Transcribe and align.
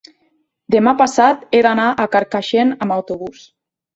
Demà 0.75 0.93
passat 1.01 1.43
he 1.57 1.59
d'anar 1.67 1.85
a 1.91 2.07
Carcaixent 2.15 2.75
amb 2.87 2.97
autobús. 2.99 3.45